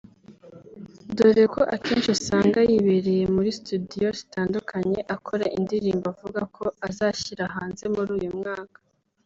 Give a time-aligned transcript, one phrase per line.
[1.17, 8.31] doreko akenshi usanga yibereye muri studio zitandukanye akora indirimbo avuga ko azashyira hanze muri uyu
[8.39, 8.77] mwaka